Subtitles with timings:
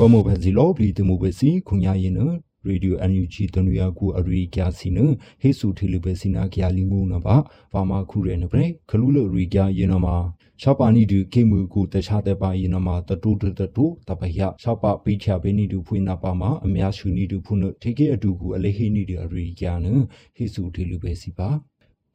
[0.00, 2.20] ဝမဘဇီလောဘလီတမှုပဲစီခုညာရင်န
[2.66, 4.98] ရေဒီယိုအန်ယူဂျီတနွေကူအရီကျစီန
[5.40, 7.36] ဟေဆူထေလူပဲစီနာကရလင်းငုံနပါ
[7.72, 10.16] ဘာမခုရဲနပရေခလူလရီကျရင်နမှာ
[10.62, 13.44] ရှပါနီဒူကေမူကူတခြားတဲ့ပါရင်နမှာတတူတ
[13.76, 14.28] တူတပယ
[14.62, 19.86] ရှပါပိချဘေနီဒူဖွေနာပါမှာအများရှူနီဒူဖုနထေကေအတူကူအလေဟိနီဒီအရီကျန
[20.36, 21.48] ဟေဆူထေလူပဲစီပါ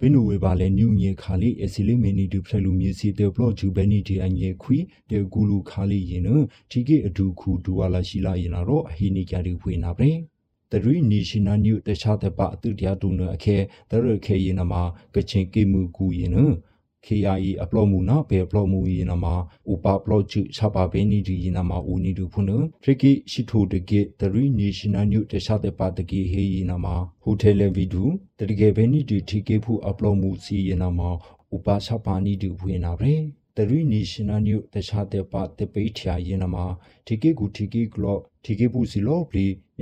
[0.04, 4.78] ဘင်းနူဝေပါလဲညူမြေခါလီအစီလီမီနီဒူဖရလူမြေစီတေဘလော့ဂျူဘဲနီတီအန်ယေခွီ
[5.10, 6.30] တေကူလူခါလီရင်န
[6.72, 10.10] တီကေအဒူခုဒူဝါလာရှိလာရင်တော့အဟိနီကြရီဖွေနာပဲ
[10.72, 13.58] တရီနီရှင်နာညုတခြားတဲ့ပါအတူတရားတူနအခဲ
[13.90, 14.82] တရခဲရင်နမှာ
[15.14, 16.38] ကချင်ကေမူကူရင်န
[17.06, 19.34] KIE အပလော့မှုနာဘေအပလော့မှုယနာမှာ
[19.72, 22.48] ဥပပလော့ချူချပါဘေနီဒီယနာမှာဦးနီဒူဖုန်
[22.84, 28.04] ထရကီရှိထိုတကေတရီနေရှင်နယ်ညုတခြားတဲ့ပါတကေဟေယနာမှာဟိုတယ်လေဗီဒူ
[28.40, 31.10] တတကေဘေနီဒီထီကေဖူအပလော့မှုစီယနာမှာ
[31.56, 33.14] ဥပချပါနီဒူဖွေနာပဲ
[33.58, 34.32] တရီနေရှင်န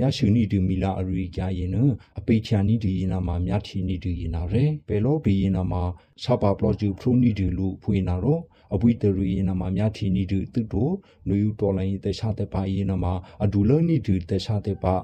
[0.00, 1.76] မြရှုနီဒူမီလာအရီကြရင်န
[2.18, 5.82] အပိချာနီဒီရင်နာမှာမြထီနီဒူရင်နာရဲဘယ်လောဘီရင်နာမှာ
[6.22, 8.42] ဆာပါပလော့ဂျူဖရိုနီဒူလို့ဖွေနာတော့
[8.74, 10.94] အပွိတရီရင်နာမှာမြထီနီဒူသူတို့
[11.28, 13.12] နွေယူတော်လိုင်းတခြားတဲ့ပါရင်နာမှာ
[13.44, 14.94] အဒူလနီဒူတခြားတဲ့ပါ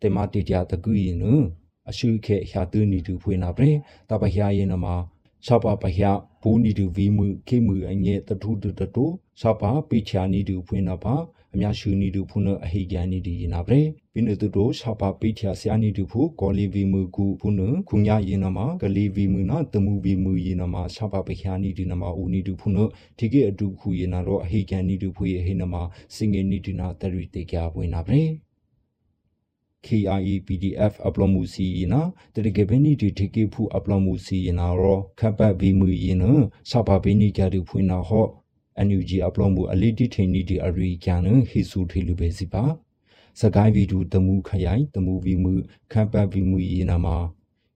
[0.00, 1.24] တေမာတီကြတကူရင်န
[1.90, 3.68] အရှုခေရှာတူနီဒူဖွေနာပဲ
[4.08, 4.94] တပဟယာရင်နာမှာ
[5.46, 11.14] ဆာပါပဟယာဘူနီဒူဗီမှုခေမှုအငဲတထူတတတိုဆာပါပိချာနီဒူဖွေနာပါ
[11.56, 22.78] အများရှူနီဒူဖုနအဟိကန်နီဒီနာဗရေပိနတုတိုရှာပါပိထျာဆရာနီဒူဖုကောလီဗီမူကူဖုနခုညာယေနမဂလီဗီမူနာတမူဗီမူယေနမရှာပါပိခ ्या နီဒီနမဦးနီဒူဖုန
[23.18, 25.74] ဒီကေအတူခုယေနာတော့အဟိကန်နီဒူဖုယေဟိနမ
[26.14, 28.24] စင်ငေနီဒီနာတရီတေကြပွင့်နာဗရေ
[29.86, 32.00] KIE PDF upload မှုစီနာ
[32.34, 36.30] တရကေဘနီဒီတီကေဖူ upload မှုစီနာရောခပ်ပတ်ဗီမူယနာ
[36.70, 38.30] စပါဘီနီကြတူဖွင့်နာဟော့
[38.86, 42.64] NUG အပလောမှုအလီတီထိန်နီဒီအရီကျန်ဟီဆူထေလူပဲစီပါ
[43.40, 45.52] စကိုင်းဗီဒူတမှုခရိုင်တမှုဗီမှု
[45.92, 47.16] ခမ်ပတ်ဗီမှုယေနာမှာ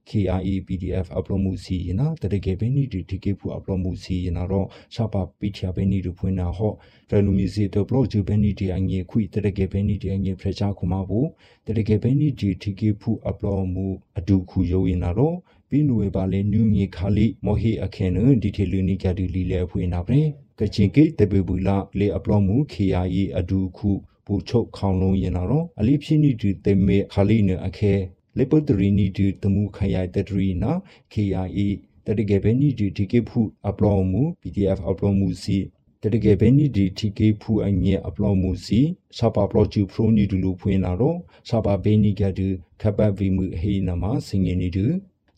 [0.08, 6.74] KRE PDF အပလောမှုစီယနာတရကေဘဲနီဒီတီကေဖူအပလောမှုစီယနာတော့ရှာပါပိချာဘဲနီဒူဖွင့်နာဟော့
[7.08, 11.20] ဖရလူမီစီတဘလော့ဂျူဘဲနီဒီအငေခွိတရကေဘဲနီဒီအငေဖရချာခုမဘူ
[11.66, 13.86] တရကေဘဲနီဒီတီကေဖူအပလောမှု
[14.18, 15.36] အဒူခုယိုယနာတော့
[15.68, 20.20] ပြီးနွေပါလေနူးငေခါလီမော်ဟီအခဲနဒီထေလူနီကဒီလီလေဖွင့်နာပဲ
[20.58, 23.90] ကချင်ကိတပေဘူးလာလေအပလောမှု KRE အဒူခု
[24.26, 27.94] ဘူချုပ်ခေါင်လုံးရင်တော့အလိဖြစ်နီဒီတေမေခါလီနအခဲ
[28.38, 30.72] လေပတရီနီဒီတမှုခရိုင်တတရီနာ
[31.12, 31.68] KRE
[32.06, 35.58] တတကယ်ပဲနီဒီဒီကေဖူအပလောမှု PDF အပလောမှုစီ
[36.02, 38.80] တတကယ်ပဲနီဒီတီကေဖူအငဲအပလောမှုစီ
[39.18, 41.18] ဆာပါပလော့ဂျူဖရိုနီဒူလိုဖွင့်လာတော့
[41.48, 42.48] ဆာပါဘေနီကဒူ
[42.80, 44.86] ခပတ်ဗီမှုဟေးနမစင်ငင်းနီဒူ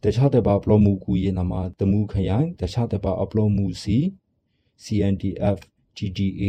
[0.02, 3.98] တခြားတပါပလော့မှုကူရင်နမတမှုခရိုင်တခြားတပါအပလော့မှုစီ
[4.84, 5.58] CNDF
[5.96, 6.42] GDA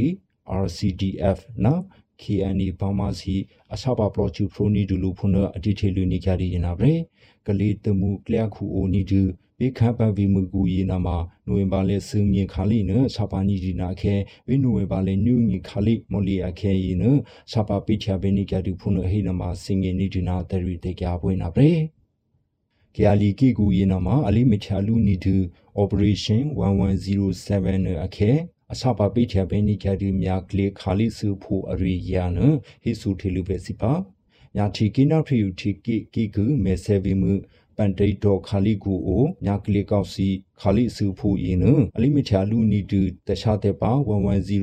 [0.64, 1.81] RCDF နော်
[2.22, 3.36] KNA ဘာမစီ
[3.74, 6.96] အစပါပလော့ချူဖရိုနီဒူလူဖုန်အတိထေလူနေကြရရင်နာဗရေ
[7.47, 9.22] ကလေးတမှုကလျာခုအိုနီဒူ
[9.59, 14.16] ဘေခပ်ပဗီမူကူယေနာမှာနိုဝင်ဘာလဲစင်းငင်ခါလီနဆာပါနီဒီနာခဲ
[14.48, 17.03] ဝိနိုဝင်ဘာလဲနူငီခါလီမော်လီအခဲယေန
[17.52, 21.74] ဆာပါပိချာဘေနီကတူဖုန်ဟိနာမှာစင်ငင်နီဒီနာတရီတေကြပွင့်နာဗရေ
[22.96, 25.35] ကယာလီကီကူယေနာမှာအလီမချာလူနီဒူ
[25.81, 28.31] operation 1107အခဲ
[28.74, 32.40] အစပါပိချာဘဲနိကြဒီမြာကလေခါလိစုဖို့အရိယာန
[32.84, 33.94] ဟိစုထေလူပဲစီပါ
[34.56, 37.34] ညာတီကိနာဖရီယူတီကိကိကူမေဆေဗီမှု
[37.78, 40.28] ပန်တိတ်တော်ခါလိကူအိုညာကလေကောက်စီ
[40.62, 41.66] ခါလိစုဖို့ယင်းန
[41.96, 43.91] အလိမချာလူနီတူတခြားတဲ့ပါ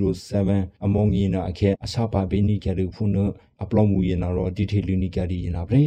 [0.06, 3.12] 1107အမောင်ရင်နာအခဲအစပါဘဲနိကြဒီဖုန်
[3.62, 5.83] အပလော့မူရင်နာတော့ဒီထေလူနီကြဒီရင်နာပဲ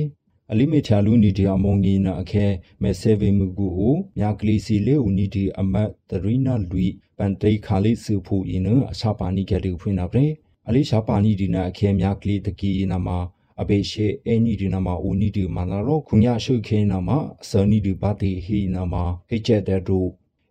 [0.53, 2.45] အလိမေချာလူနီဒီအမုံငီနာအခဲ
[2.81, 6.85] မဲဆေဗေမူကူအိုမြာကလီစီလေဦးနီဒီအမတ်တရီနာလူ
[7.17, 10.25] ပန်တိခါလိစုဖူအင်းအစာပါနီကလေးဖွင့်နာပဲ
[10.67, 13.17] အလိရှာပါနီဒီနာအခဲမြာကလီတကီနာမှာ
[13.61, 20.09] အဘေရှေအနီဒီနာမှာဦးနီဒီမနာရောခုညာရှုခဲနာမှာအစနီဒီပါတီဟီနာမှာဟိချက်တဲ့တို့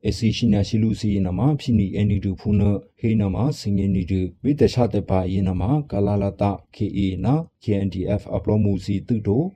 [0.09, 2.63] အစီရှိနာရှိလူစီနာမှာဖြစ်နေအနီဒူဖုန
[3.01, 9.47] ဟေနာမှာစင်ငင်းနီဒူဝိတခြားတဲ့ပါယနာမှာကာလာလာတာ KA နာ KNDF အပလောမှုစီတုတို့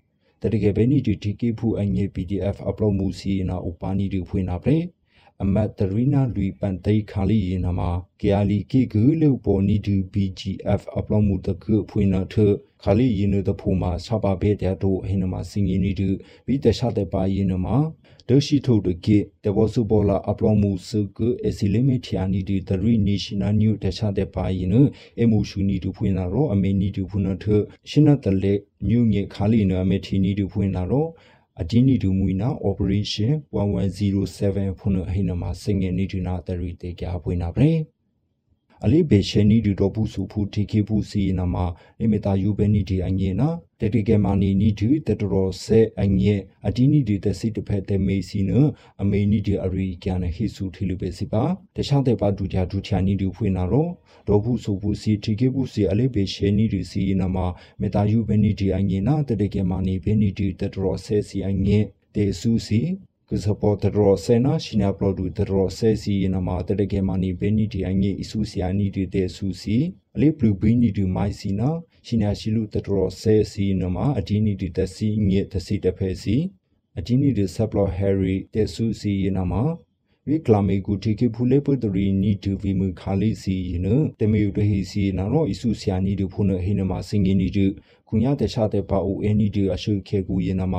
[0.46, 4.78] တတကယ်ပဲနီဒီတီကေဖူအငေ PDF upload မှုစီနာဥပါနီဒီဖွင့်နာပလေ
[5.42, 12.34] အမတ်တရီနာလူပန်တိခါလီယနာမှာကေအာလီကေကူလေပေါ်နီဒီ BGF upload မှုတကူဖွင့်နာထ
[12.86, 16.08] ခါလီယင်းတဲ့ဖူမှာဆပါဘေတဲ့တို့ဟိနမှာစင်ငင်းနီဒီ
[16.46, 17.76] ဘီတခြားတဲ့ပါယင်းနမှာ
[18.28, 24.70] ဒရှိထုတ်တကေတဘောစုပေါ်လာအပလောမှုစုကအစီလိမီထီယာနီဒီတရီနေရှင်နယ်နျူတခြားတဲ့ပါရင်
[25.20, 27.46] အမှုရှူနီတူဖွင့်လာတော့အမေနီတူဖွင့်တော့ထ
[27.90, 28.54] ရှင်နတလေ
[28.88, 31.08] ညူငေခါလီနအမေထီနီတူဖွင့်လာတော့
[31.60, 37.70] အဒီနီတူမူနာ operation 1107ဖွင့်ဟိနမှာစင်ငယ်နီတူနာတရီတေကြဖွင့်လာပဲ
[38.86, 41.56] အလေးဘေရှယ်နီဒီတော့ဘူးစုဖူတီကေဘူးစီနာမ
[41.98, 43.48] လေမတာယူဘဲနီဒီအငေနာ
[43.80, 46.34] တတိကမာနီနီဒီတတရောဆဲအငေ
[46.66, 48.52] အတီနီဒီတစီတဖက်တဲ့မေစီန
[49.02, 51.44] အမေနီဒီအရီကန်ဟိစုထီလူပဲစီပါ
[51.76, 53.90] တခြားတဲ့ပါဒူချာဒူချာနီဒီဖွင့်နာတော့
[54.28, 57.36] တော့ဘူးစုဖူစီတီကေဘူးစီအလေးဘေရှယ်နီဒီစီနာမ
[57.80, 61.78] မေတာယူဘဲနီဒီအငေနာတတိကမာနီဘဲနီဒီတတရောဆဲစီအငေ
[62.14, 62.80] တေဆူစီ
[63.30, 69.76] ကစပေါ်တရောဆဲနာရှိနာပလော်ဒူတရောဆဲစီနာမတတကယ်မနီဘဲနီဒီအငေအဆူစီယာနီဒီတေဆူစီ
[70.14, 71.70] အလေးဘလူးဘီနီဒီမိုင်စီနာ
[72.06, 76.36] ရှိနာရှိလူတရောဆဲစီနာမအဒီနီဒီတစီငေတစီတဖဲစီ
[76.98, 79.54] အဒီနီဒီဆပ်လော်ဟယ်ရီတေဆူစီနာမ
[80.28, 83.86] ဝိကလာမေကူတီကေဖူလေပတရီနီဒူဗီမခါလီစီယန
[84.20, 87.66] တမေယုတဟီစီနာရောအဆူစီယာနီဒူဖုန်ဟိနမစင်ငင်းနီဒူ
[88.08, 90.76] ခုညာတခြားတဲ့ပါအိုအန်နီဒူအရှုခေကူယနာမ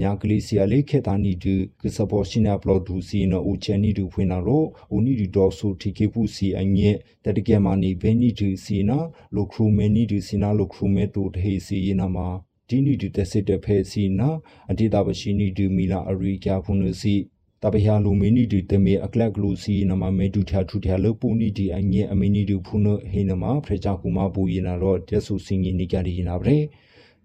[0.00, 4.64] ညာကလေးစီယာလေးခေတာနီဒူကစပေါ်ရှိနာပလော့ဒူစီနော်ဦးချန်နီဒူဖွင့်နာရော
[4.94, 6.90] ဦးနီဒူဒေါ်ဆူတီကေပူစီအငဲ
[7.24, 8.98] တတကယ်မနီဘဲနီဒူစီနာ
[9.34, 12.26] လိုခရူမဲနီဒူစီနာလိုခရူမဲတိုတေစီယနာမာ
[12.68, 14.28] ဒီနီဒူတက်စစ်တဖဲစီနာ
[14.70, 17.14] အတိတာပရှိနီဒူမီလာအရိကျဖုန်စီ
[17.62, 26.58] တပဟလူမီနီဒီတမေအကလက်ကလူစီနမမေဒူချာထူထလပူနီဒီအငဲအမီနီဒူဖုန်ဟေနမဖရချာကူမပူယနာတော့တက်ဆူစင်ငီနီကြရီနာဗရေ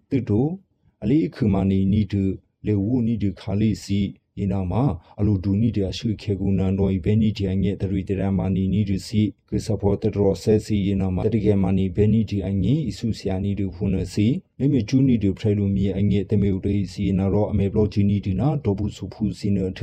[0.09, 0.41] တူတူ
[1.03, 2.23] အလီခူမနီနီဒူ
[2.65, 3.99] လေဝူနီဒီခါလီစီ
[4.39, 4.83] ယနာမှာ
[5.19, 14.27] အလူဒူနီဒီအရှိခေကူနန်တော်ဘဲနီဒီအငဲတရီတရမာနီနီဒီစီကစပေါ်တတော်ဆဲစီယနာမှာတတိကမာနီဘဲနီဒီအငဲအစုဆီယာနီဒီဖုန်စီ
[14.59, 19.79] လေမီကျူနီဒီဖရဲလူမီအငဲတမေဥတေးစီနာရောအမေဘလော့ဂျီနီဒီနာဒေါဘူးစုဖူစီနထ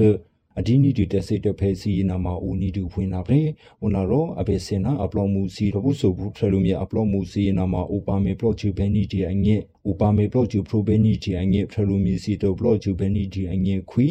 [0.58, 3.40] အဒီနီဒီတက်စစ်တဖဲစီနာမှာဦးနီဒူဖွင့်လာပဲ
[3.82, 9.56] ဝန်လာတော့အဘေစင်နာအပလော့မှုစီတော့ဘူးဆိုဘူးဖရလူမြေအပလော့မှုစီနာမှာဥပါမေပလော့ချူဘဲနီဒီအငဲ
[9.90, 14.06] ဥပါမေပလော့ချူပရိုဘဲနီဒီအငဲဖရလူမြေစီတော့ပလော့ချူဘဲနီဒီအငဲခွီ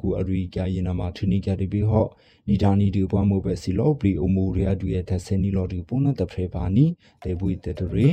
[0.00, 2.10] ကူအရိကရင်နာမှာထနီကတိပိဟော့
[2.48, 6.84] နီဒါနီဒီပွားမို့ပဲစီလောပရီအိုမိုရီယာဒူရဲ့သက်စနီလော်ဒီပုံနတဖရေပါနီ
[7.22, 8.08] တေဘူတတရေ